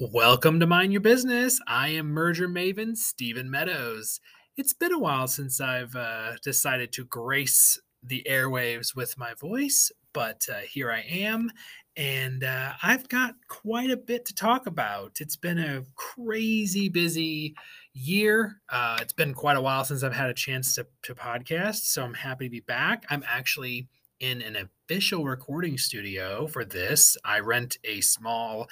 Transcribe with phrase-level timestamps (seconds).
[0.00, 1.58] Welcome to Mind Your Business.
[1.66, 4.20] I am merger maven Stephen Meadows.
[4.56, 9.90] It's been a while since I've uh, decided to grace the airwaves with my voice,
[10.12, 11.50] but uh, here I am,
[11.96, 15.16] and uh, I've got quite a bit to talk about.
[15.18, 17.56] It's been a crazy busy
[17.92, 18.60] year.
[18.68, 22.04] Uh, it's been quite a while since I've had a chance to, to podcast, so
[22.04, 23.04] I'm happy to be back.
[23.10, 23.88] I'm actually
[24.20, 27.16] in an official recording studio for this.
[27.24, 28.68] I rent a small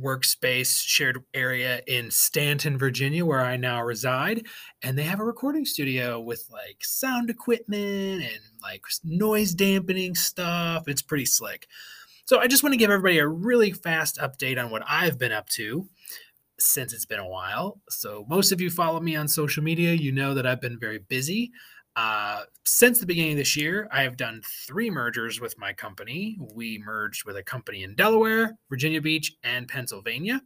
[0.00, 4.46] workspace shared area in Staunton, Virginia, where I now reside.
[4.82, 10.84] And they have a recording studio with like sound equipment and like noise dampening stuff.
[10.86, 11.66] It's pretty slick.
[12.24, 15.32] So I just want to give everybody a really fast update on what I've been
[15.32, 15.88] up to
[16.58, 17.80] since it's been a while.
[17.90, 20.98] So most of you follow me on social media, you know that I've been very
[20.98, 21.50] busy.
[21.94, 26.38] Uh, since the beginning of this year, I have done three mergers with my company.
[26.54, 30.40] We merged with a company in Delaware, Virginia Beach, and Pennsylvania.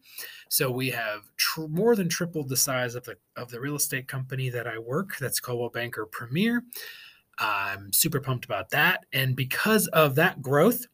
[0.51, 4.09] So we have tr- more than tripled the size of the of the real estate
[4.09, 5.17] company that I work.
[5.19, 6.65] That's Coldwell Banker Premier.
[7.39, 10.87] I'm super pumped about that, and because of that growth,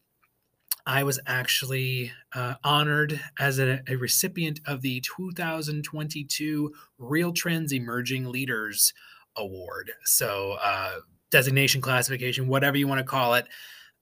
[0.87, 8.31] I was actually uh, honored as a, a recipient of the 2022 Real Trends Emerging
[8.31, 8.93] Leaders
[9.37, 9.91] award.
[10.05, 10.97] So, uh,
[11.31, 13.47] designation, classification, whatever you want to call it.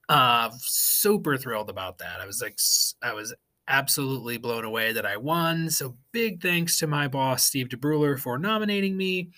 [0.09, 2.19] Uh, super thrilled about that.
[2.19, 2.57] I was like,
[3.01, 3.33] I was
[3.67, 5.69] absolutely blown away that I won.
[5.69, 9.29] So, big thanks to my boss, Steve DeBruler, for nominating me.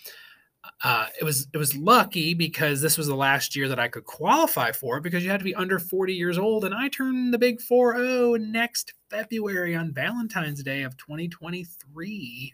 [0.84, 4.06] Uh, it was it was lucky because this was the last year that I could
[4.06, 7.32] qualify for it because you had to be under 40 years old and I turn
[7.32, 12.54] the big 4 next February on Valentine's Day of 2023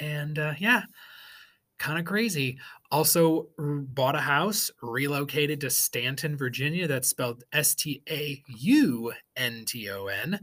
[0.00, 0.82] and uh, yeah
[1.80, 2.58] kind of crazy.
[2.92, 6.86] Also, bought a house, relocated to Staunton, Virginia.
[6.86, 10.38] That's spelled S T A U N T O N.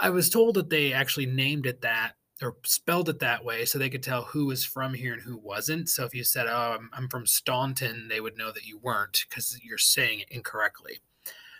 [0.00, 3.78] Uh, was told that they actually named it that or spelled it that way so
[3.78, 5.88] they could tell who was from here and who wasn't.
[5.88, 9.26] So if you said, "Oh, I'm, I'm from Staunton," they would know that you weren't
[9.28, 11.00] because you're saying it incorrectly.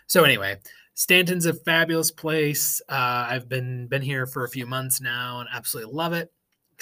[0.07, 0.57] So anyway,
[0.93, 2.81] Staunton's a fabulous place.
[2.87, 6.31] Uh, I've been been here for a few months now and absolutely love it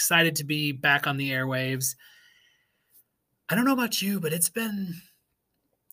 [0.01, 1.95] excited to be back on the airwaves.
[3.47, 4.95] I don't know about you, but it's been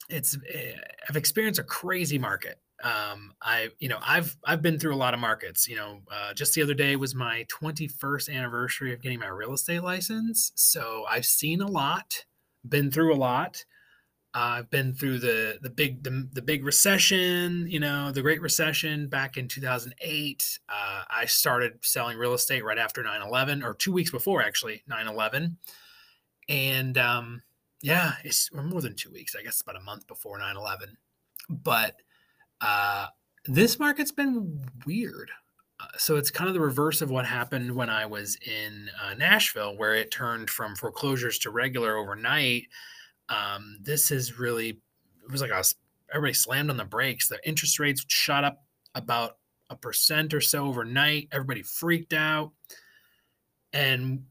[0.08, 0.72] it's eh,
[1.06, 2.58] I've experienced a crazy market.
[2.82, 5.68] Um, I you know I've I've been through a lot of markets.
[5.68, 9.52] You know, uh, just the other day was my 21st anniversary of getting my real
[9.52, 12.24] estate license, so I've seen a lot,
[12.66, 13.62] been through a lot.
[14.34, 19.08] I've been through the the big the, the big recession, you know, the Great Recession
[19.08, 20.58] back in 2008.
[20.68, 25.56] Uh, I started selling real estate right after 9/11, or two weeks before actually 9/11,
[26.48, 27.42] and um,
[27.80, 29.34] yeah, it's more than two weeks.
[29.34, 30.96] I guess about a month before 9/11.
[31.48, 31.96] But
[32.60, 33.06] uh,
[33.46, 35.30] this market's been weird.
[35.80, 39.14] Uh, so it's kind of the reverse of what happened when I was in uh,
[39.14, 42.64] Nashville, where it turned from foreclosures to regular overnight
[43.28, 45.62] um, this is really it was like a,
[46.12, 47.28] everybody slammed on the brakes.
[47.28, 49.36] The interest rates shot up about
[49.70, 51.28] a percent or so overnight.
[51.32, 52.52] Everybody freaked out,
[53.72, 54.24] and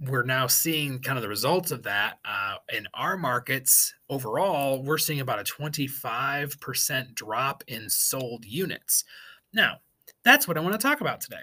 [0.00, 4.82] we're now seeing kind of the results of that uh, in our markets overall.
[4.82, 9.04] We're seeing about a 25% drop in sold units.
[9.52, 9.78] Now,
[10.24, 11.36] that's what I want to talk about today.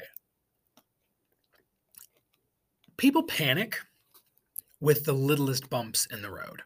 [2.97, 3.77] People panic
[4.79, 6.61] with the littlest bumps in the road.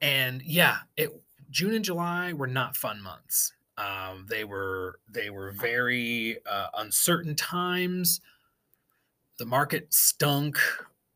[0.00, 1.10] And yeah, it
[1.50, 3.52] June and July were not fun months.
[3.76, 8.20] Um, they were they were very uh, uncertain times.
[9.38, 10.58] The market stunk.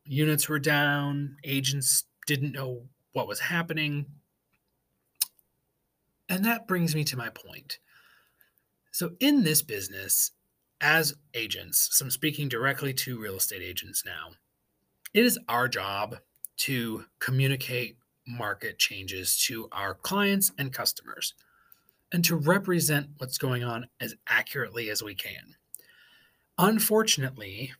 [0.06, 1.36] Units were down.
[1.44, 2.82] Agents didn't know
[3.12, 4.06] what was happening.
[6.28, 7.78] And that brings me to my point.
[8.92, 10.32] So, in this business,
[10.80, 14.30] as agents, so I'm speaking directly to real estate agents now,
[15.14, 16.16] it is our job
[16.56, 21.34] to communicate market changes to our clients and customers
[22.12, 25.56] and to represent what's going on as accurately as we can.
[26.58, 27.72] Unfortunately,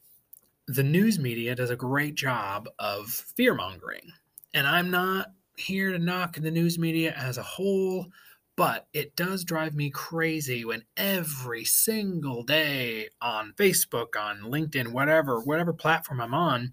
[0.66, 4.12] the news media does a great job of fear mongering.
[4.54, 8.06] And I'm not here to knock the news media as a whole,
[8.56, 15.40] but it does drive me crazy when every single day on Facebook, on LinkedIn, whatever,
[15.40, 16.72] whatever platform I'm on,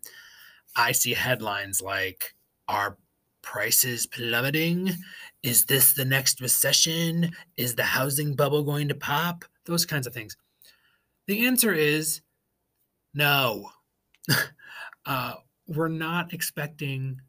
[0.76, 2.34] I see headlines like
[2.68, 2.98] "Are
[3.42, 4.92] prices plummeting?
[5.44, 7.32] Is this the next recession?
[7.58, 10.38] Is the housing bubble going to pop?" Those kinds of things.
[11.28, 12.22] The answer is
[13.14, 13.70] no.
[15.06, 15.34] uh,
[15.68, 17.22] we're not expecting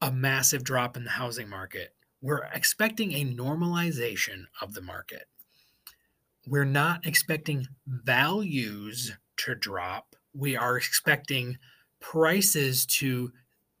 [0.00, 1.94] a massive drop in the housing market.
[2.22, 5.26] We're expecting a normalization of the market.
[6.46, 10.14] we're not expecting values to drop.
[10.34, 11.58] We are expecting
[12.00, 13.32] prices to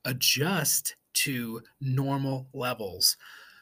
[0.04, 3.16] adjust to normal levels.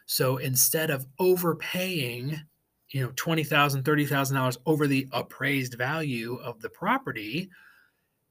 [0.06, 2.41] So instead of overpaying,
[2.91, 7.51] you know, $20,000, $30,000 over the appraised value of the property,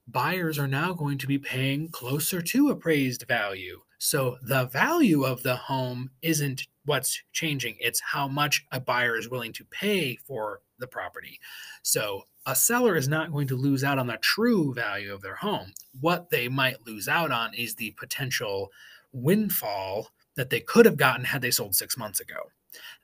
[0.07, 3.81] buyers are now going to be paying closer to appraised value.
[3.97, 9.29] So the value of the home isn't what's changing, it's how much a buyer is
[9.29, 11.39] willing to pay for the property.
[11.81, 15.35] So a seller is not going to lose out on the true value of their
[15.35, 15.73] home.
[16.01, 18.71] What they might lose out on is the potential
[19.13, 22.49] windfall that they could have gotten had they sold six months ago.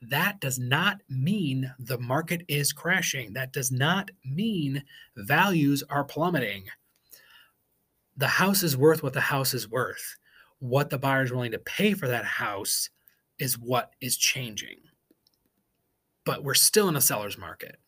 [0.02, 3.32] That does not mean the market is crashing.
[3.32, 4.82] That does not mean
[5.16, 6.64] values are plummeting.
[8.16, 10.16] The house is worth what the house is worth.
[10.58, 12.90] What the buyer is willing to pay for that house
[13.38, 14.76] is what is changing.
[16.26, 17.78] But we're still in a seller's market.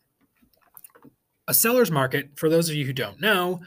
[1.47, 3.61] A seller's market, for those of you who don't know,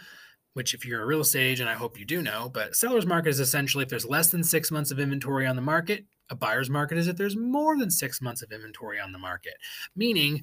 [0.54, 3.28] which if you're a real estate agent, I hope you do know, but seller's market
[3.28, 6.06] is essentially if there's less than six months of inventory on the market.
[6.30, 9.54] A buyer's market is if there's more than six months of inventory on the market,
[9.94, 10.42] meaning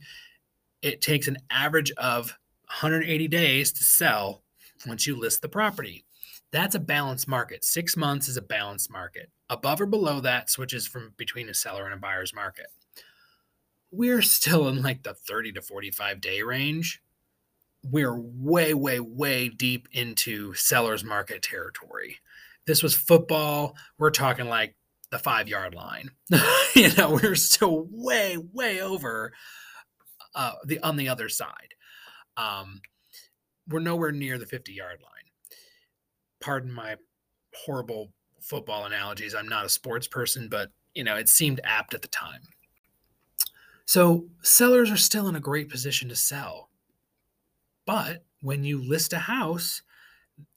[0.83, 2.37] it takes an average of
[2.67, 4.43] 180 days to sell
[4.85, 6.05] once you list the property.
[6.51, 7.65] That's a balanced market.
[7.65, 9.31] Six months is a balanced market.
[9.49, 12.67] Above or below that switches from between a seller and a buyer's market.
[13.89, 17.01] We're still in like the 30 to 45 day range
[17.83, 22.17] we're way, way, way deep into seller's market territory.
[22.65, 23.75] This was football.
[23.97, 24.75] We're talking like
[25.11, 26.09] the five yard line.
[26.75, 29.33] you know, we're still way, way over
[30.35, 31.73] uh, the on the other side.
[32.37, 32.81] Um,
[33.67, 35.11] we're nowhere near the 50 yard line.
[36.41, 36.95] Pardon my
[37.65, 39.35] horrible football analogies.
[39.35, 42.41] I'm not a sports person, but you know, it seemed apt at the time.
[43.85, 46.69] So sellers are still in a great position to sell
[47.85, 49.81] but when you list a house,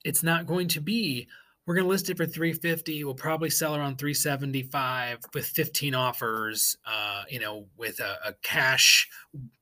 [0.04, 1.28] it's not going to be
[1.66, 6.76] we're going to list it for 350 we'll probably sell around 375 with 15 offers
[6.86, 9.08] uh, you know with a, a, cash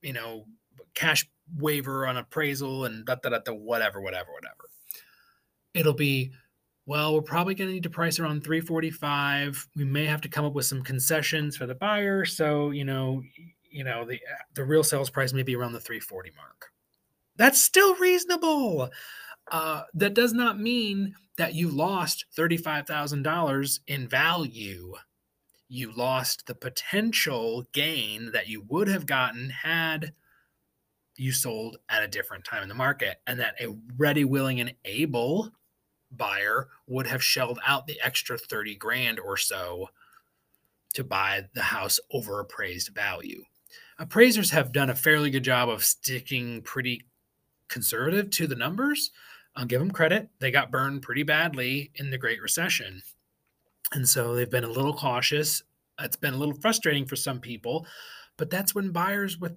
[0.01, 0.45] you know
[0.93, 1.27] cash
[1.57, 4.69] waiver on appraisal and da, da, da, da, whatever whatever whatever.
[5.73, 6.31] It'll be
[6.85, 10.45] well we're probably going to need to price around 345 we may have to come
[10.45, 13.21] up with some concessions for the buyer so you know
[13.69, 14.19] you know the
[14.53, 16.71] the real sales price may be around the 340 mark
[17.37, 18.89] that's still reasonable.
[19.51, 24.93] Uh, that does not mean that you lost $35,000 in value.
[25.67, 30.13] You lost the potential gain that you would have gotten had
[31.17, 34.73] you sold at a different time in the market, and that a ready, willing, and
[34.83, 35.51] able
[36.11, 39.89] buyer would have shelled out the extra 30 grand or so
[40.93, 43.43] to buy the house over appraised value.
[43.97, 47.05] Appraisers have done a fairly good job of sticking pretty
[47.69, 49.11] conservative to the numbers.
[49.55, 50.29] I'll give them credit.
[50.39, 53.01] They got burned pretty badly in the Great Recession.
[53.93, 55.63] And so they've been a little cautious.
[55.99, 57.85] It's been a little frustrating for some people,
[58.37, 59.55] but that's when buyers with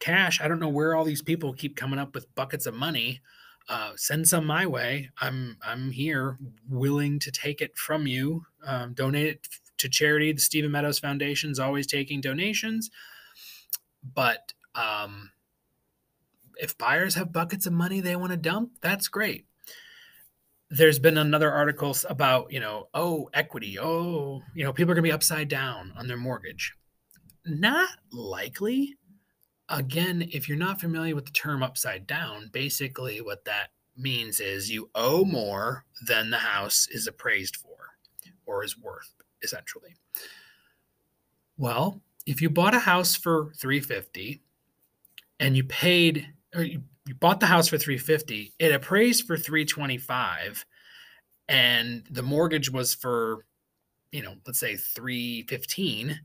[0.00, 3.20] cash, I don't know where all these people keep coming up with buckets of money.
[3.68, 5.10] Uh, send some my way.
[5.20, 6.38] I'm I'm here,
[6.68, 8.44] willing to take it from you.
[8.66, 9.48] Um, donate it
[9.78, 10.32] to charity.
[10.32, 12.90] The Stephen Meadows Foundation is always taking donations,
[14.14, 15.30] but um,
[16.60, 19.46] if buyers have buckets of money they want to dump, that's great.
[20.68, 23.78] There's been another article about, you know, oh, equity.
[23.78, 26.74] Oh, you know, people are going to be upside down on their mortgage.
[27.44, 28.96] Not likely.
[29.68, 34.70] Again, if you're not familiar with the term upside down, basically what that means is
[34.70, 37.76] you owe more than the house is appraised for
[38.46, 39.96] or is worth, essentially.
[41.56, 44.42] Well, if you bought a house for 350
[45.40, 50.64] and you paid or you, you bought the house for 350 it appraised for 325
[51.48, 53.44] and the mortgage was for
[54.12, 56.20] you know let's say 315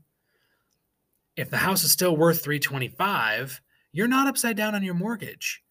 [1.36, 3.60] if the house is still worth 325
[3.96, 5.62] you're not upside down on your mortgage.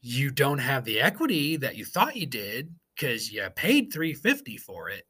[0.00, 4.88] You don't have the equity that you thought you did because you paid 350 for
[4.88, 5.02] it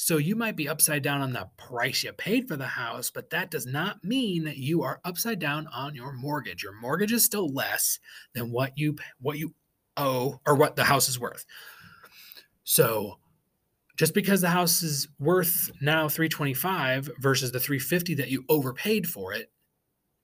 [0.00, 3.30] so you might be upside down on the price you paid for the house, but
[3.30, 6.62] that does not mean that you are upside down on your mortgage.
[6.62, 7.98] Your mortgage is still less
[8.32, 9.56] than what you what you
[9.96, 11.44] owe or what the house is worth.
[12.62, 13.18] So
[13.96, 19.32] just because the house is worth now 325 versus the 350 that you overpaid for
[19.32, 19.50] it,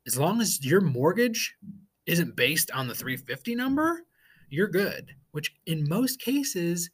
[0.06, 1.56] as long as your mortgage
[2.06, 4.04] isn't based on the 350 number,
[4.50, 6.90] you're good, which in most cases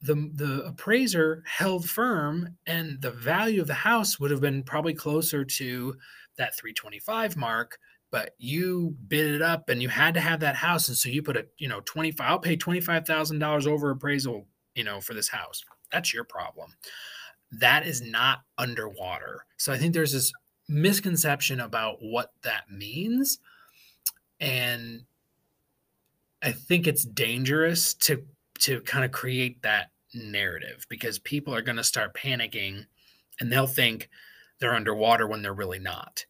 [0.00, 4.94] the the appraiser held firm and the value of the house would have been probably
[4.94, 5.96] closer to
[6.36, 7.78] that 325 mark
[8.10, 10.88] but you bid it up and you had to have that house.
[10.88, 15.00] And so you put a, you know, 25, I'll pay $25,000 over appraisal, you know,
[15.00, 15.64] for this house.
[15.92, 16.74] That's your problem.
[17.52, 19.44] That is not underwater.
[19.56, 20.32] So I think there's this
[20.68, 23.38] misconception about what that means.
[24.40, 25.02] And
[26.42, 28.24] I think it's dangerous to
[28.60, 32.86] to kind of create that narrative because people are going to start panicking
[33.40, 34.08] and they'll think
[34.58, 36.24] they're underwater when they're really not.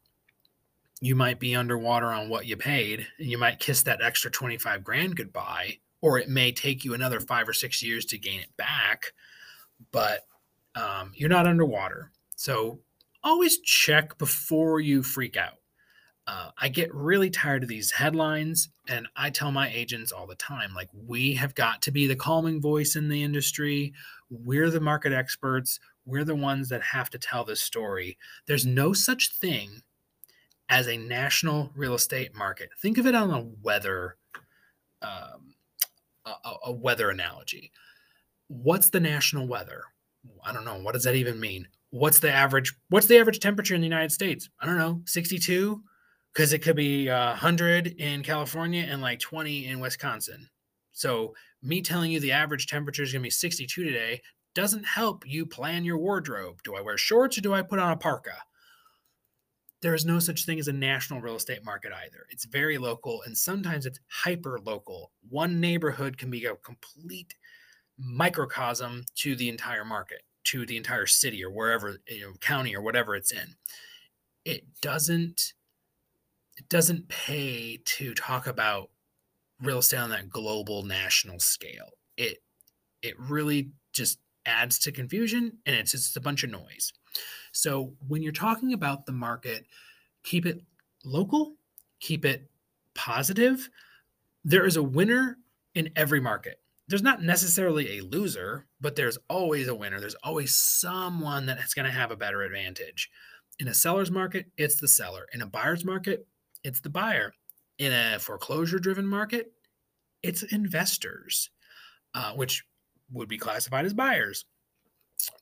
[1.00, 4.82] You might be underwater on what you paid and you might kiss that extra 25
[4.82, 8.56] grand goodbye, or it may take you another five or six years to gain it
[8.56, 9.12] back,
[9.92, 10.26] but
[10.74, 12.10] um, you're not underwater.
[12.36, 12.80] So
[13.22, 15.58] always check before you freak out.
[16.28, 20.34] Uh, I get really tired of these headlines, and I tell my agents all the
[20.34, 23.94] time like, we have got to be the calming voice in the industry.
[24.28, 25.80] We're the market experts.
[26.04, 28.18] We're the ones that have to tell this story.
[28.46, 29.80] There's no such thing
[30.68, 32.68] as a national real estate market.
[32.78, 34.16] Think of it on a weather,
[35.00, 35.54] um,
[36.26, 37.72] a, a weather analogy.
[38.48, 39.82] What's the national weather?
[40.44, 40.78] I don't know.
[40.78, 41.68] What does that even mean?
[41.88, 42.74] What's the average?
[42.90, 44.50] What's the average temperature in the United States?
[44.60, 45.00] I don't know.
[45.06, 45.82] 62
[46.38, 50.48] because it could be uh, 100 in California and like 20 in Wisconsin.
[50.92, 54.22] So, me telling you the average temperature is going to be 62 today
[54.54, 56.62] doesn't help you plan your wardrobe.
[56.62, 58.36] Do I wear shorts or do I put on a parka?
[59.82, 62.24] There is no such thing as a national real estate market either.
[62.30, 65.10] It's very local and sometimes it's hyper local.
[65.28, 67.34] One neighborhood can be a complete
[67.98, 72.80] microcosm to the entire market, to the entire city or wherever, you know, county or
[72.80, 73.56] whatever it's in.
[74.44, 75.54] It doesn't
[76.58, 78.90] it doesn't pay to talk about
[79.62, 81.90] real estate on that global national scale.
[82.16, 82.38] It
[83.02, 86.92] it really just adds to confusion and it's just a bunch of noise.
[87.52, 89.66] So when you're talking about the market,
[90.24, 90.60] keep it
[91.04, 91.54] local,
[92.00, 92.48] keep it
[92.94, 93.68] positive.
[94.44, 95.38] There is a winner
[95.74, 96.60] in every market.
[96.88, 100.00] There's not necessarily a loser, but there's always a winner.
[100.00, 103.10] There's always someone that's going to have a better advantage.
[103.58, 105.26] In a seller's market, it's the seller.
[105.32, 106.26] In a buyer's market,
[106.64, 107.32] it's the buyer.
[107.78, 109.52] In a foreclosure driven market,
[110.22, 111.50] it's investors,
[112.14, 112.64] uh, which
[113.12, 114.44] would be classified as buyers.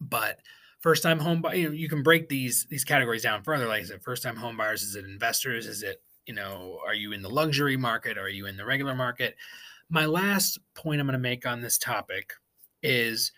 [0.00, 0.40] But
[0.80, 3.66] first time home buyer, you, know, you can break these these categories down further.
[3.66, 5.66] Like I said, first time home buyers, is it investors?
[5.66, 8.18] Is it, you know, are you in the luxury market?
[8.18, 9.36] Are you in the regular market?
[9.88, 12.32] My last point I'm going to make on this topic
[12.82, 13.32] is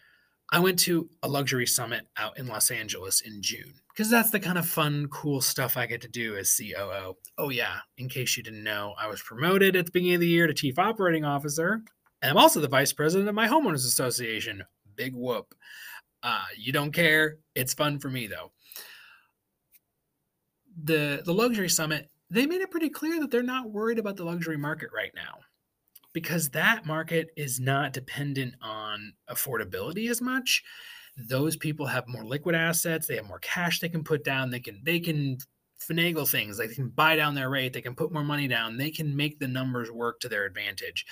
[0.50, 4.40] I went to a luxury summit out in Los Angeles in June because that's the
[4.40, 7.17] kind of fun, cool stuff I get to do as COO.
[7.37, 10.28] Oh, yeah, in case you didn't know, I was promoted at the beginning of the
[10.28, 11.83] year to Chief Operating Officer,
[12.23, 14.62] and I'm also the Vice President of my Homeowners Association.
[14.97, 15.55] Big whoop.
[16.23, 17.37] Uh, you don't care.
[17.55, 18.52] It's fun for me, though.
[20.83, 24.25] The, the Luxury Summit, they made it pretty clear that they're not worried about the
[24.25, 25.40] luxury market right now
[26.12, 30.62] because that market is not dependent on affordability as much.
[31.16, 34.60] Those people have more liquid assets they have more cash they can put down they
[34.60, 35.38] can they can
[35.80, 38.90] finagle things they can buy down their rate they can put more money down they
[38.90, 41.06] can make the numbers work to their advantage.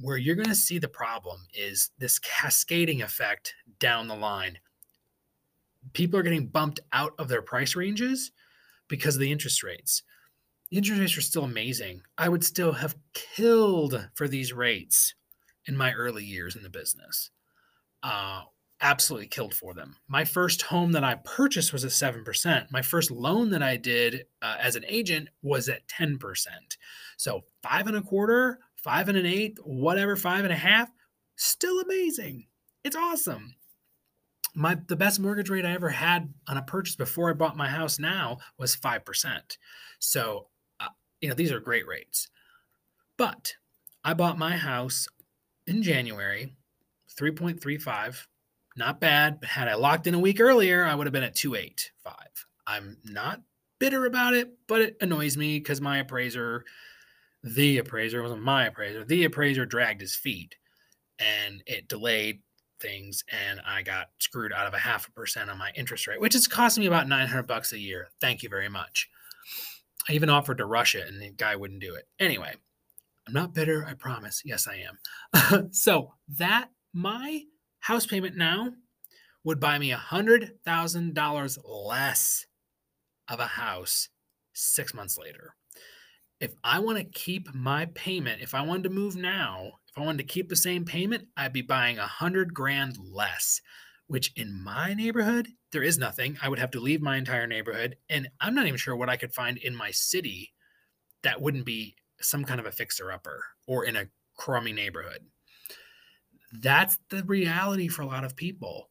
[0.00, 4.58] Where you're going to see the problem is this cascading effect down the line.
[5.92, 8.32] People are getting bumped out of their price ranges
[8.88, 10.02] because of the interest rates
[10.70, 12.02] interest rates are still amazing.
[12.18, 15.14] I would still have killed for these rates
[15.66, 17.30] in my early years in the business.
[18.02, 18.42] Uh,
[18.80, 19.96] absolutely killed for them.
[20.08, 22.70] My first home that I purchased was at 7%.
[22.70, 26.18] My first loan that I did uh, as an agent was at 10%.
[27.16, 30.90] So five and a quarter, five and an eighth, whatever, five and a half,
[31.36, 32.46] still amazing.
[32.84, 33.54] It's awesome.
[34.54, 37.68] My the best mortgage rate I ever had on a purchase before I bought my
[37.68, 39.56] house now was 5%.
[39.98, 40.48] So
[41.24, 42.28] you know, these are great rates.
[43.16, 43.54] But
[44.04, 45.08] I bought my house
[45.66, 46.54] in January,
[47.18, 48.26] 3.35.
[48.76, 49.40] Not bad.
[49.40, 52.12] But had I locked in a week earlier, I would have been at 2.85.
[52.66, 53.40] I'm not
[53.78, 56.66] bitter about it, but it annoys me because my appraiser,
[57.42, 60.56] the appraiser wasn't my appraiser, the appraiser dragged his feet
[61.18, 62.42] and it delayed
[62.80, 66.20] things and I got screwed out of a half a percent on my interest rate,
[66.20, 68.08] which is costing me about 900 bucks a year.
[68.20, 69.08] Thank you very much.
[70.08, 72.06] I even offered to rush it and the guy wouldn't do it.
[72.18, 72.54] Anyway,
[73.26, 74.42] I'm not bitter, I promise.
[74.44, 75.68] Yes, I am.
[75.72, 77.42] so that my
[77.80, 78.72] house payment now
[79.44, 82.46] would buy me a hundred thousand dollars less
[83.28, 84.08] of a house
[84.52, 85.54] six months later.
[86.40, 90.04] If I want to keep my payment, if I wanted to move now, if I
[90.04, 93.60] wanted to keep the same payment, I'd be buying a hundred grand less
[94.06, 96.36] which in my neighborhood, there is nothing.
[96.42, 97.96] I would have to leave my entire neighborhood.
[98.08, 100.52] And I'm not even sure what I could find in my city
[101.22, 105.20] that wouldn't be some kind of a fixer upper or in a crummy neighborhood.
[106.52, 108.88] That's the reality for a lot of people.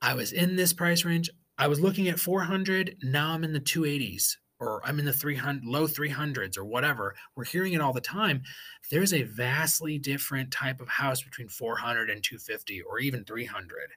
[0.00, 1.30] I was in this price range.
[1.58, 2.96] I was looking at 400.
[3.02, 7.14] Now I'm in the 280s or I'm in the 300 low 300s or whatever.
[7.36, 8.42] We're hearing it all the time.
[8.90, 13.90] There's a vastly different type of house between 400 and 250 or even 300.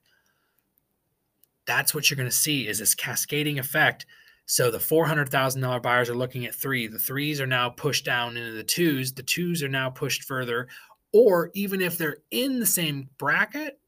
[1.68, 4.06] That's what you're going to see is this cascading effect.
[4.46, 6.88] So the $400,000 buyers are looking at 3.
[6.88, 9.16] The 3s are now pushed down into the 2s.
[9.16, 10.68] The 2s are now pushed further
[11.16, 13.80] or even if they're in the same bracket,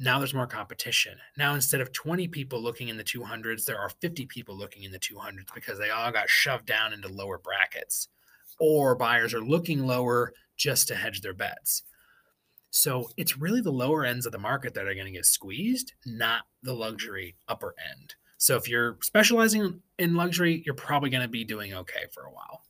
[0.00, 1.16] now there's more competition.
[1.38, 4.90] Now, instead of 20 people looking in the 200s, there are 50 people looking in
[4.90, 8.08] the 200s because they all got shoved down into lower brackets,
[8.58, 11.84] or buyers are looking lower just to hedge their bets.
[12.72, 15.92] So it's really the lower ends of the market that are going to get squeezed,
[16.06, 18.14] not the luxury upper end.
[18.38, 22.32] So if you're specializing in luxury, you're probably going to be doing okay for a
[22.32, 22.62] while.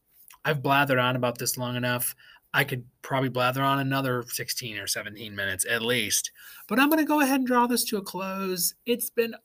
[0.44, 2.16] I've blathered on about this long enough.
[2.52, 6.32] I could probably blather on another 16 or 17 minutes at least.
[6.66, 8.74] But I'm going to go ahead and draw this to a close.
[8.84, 9.36] It's been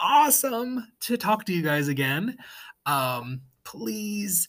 [0.00, 2.38] awesome to talk to you guys again.
[2.86, 4.48] Um, please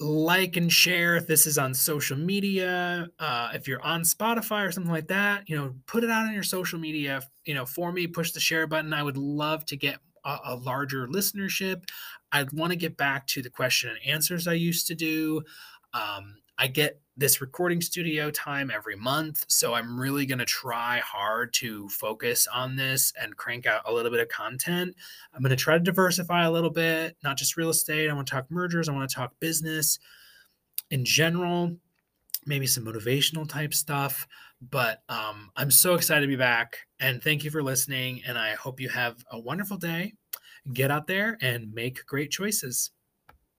[0.00, 3.08] like and share if this is on social media.
[3.18, 6.34] Uh, if you're on Spotify or something like that, you know, put it out on
[6.34, 7.20] your social media.
[7.44, 8.92] You know, for me, push the share button.
[8.92, 11.84] I would love to get a, a larger listenership.
[12.30, 15.42] I'd want to get back to the question and answers I used to do.
[15.94, 19.44] Um, I get this recording studio time every month.
[19.48, 23.92] So I'm really going to try hard to focus on this and crank out a
[23.92, 24.94] little bit of content.
[25.34, 28.10] I'm going to try to diversify a little bit, not just real estate.
[28.10, 29.98] I want to talk mergers, I want to talk business
[30.90, 31.76] in general,
[32.46, 34.26] maybe some motivational type stuff.
[34.70, 36.78] But um, I'm so excited to be back.
[37.00, 38.22] And thank you for listening.
[38.26, 40.14] And I hope you have a wonderful day.
[40.72, 42.90] Get out there and make great choices.